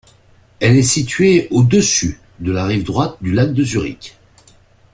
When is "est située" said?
0.77-1.47